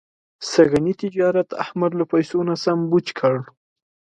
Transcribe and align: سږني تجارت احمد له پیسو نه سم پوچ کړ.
سږني 0.51 0.93
تجارت 1.03 1.49
احمد 1.63 1.91
له 1.99 2.05
پیسو 2.11 2.37
نه 2.47 2.55
سم 2.63 2.79
پوچ 2.89 3.07
کړ. 3.19 3.35